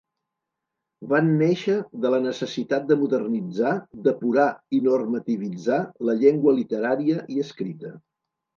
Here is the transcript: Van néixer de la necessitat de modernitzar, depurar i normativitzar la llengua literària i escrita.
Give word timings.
Van 1.11 1.27
néixer 1.41 1.75
de 2.05 2.11
la 2.13 2.21
necessitat 2.23 2.87
de 2.93 2.97
modernitzar, 3.03 3.75
depurar 4.09 4.49
i 4.79 4.81
normativitzar 4.89 5.79
la 6.11 6.19
llengua 6.25 6.57
literària 6.59 7.23
i 7.37 7.41
escrita. 7.49 7.97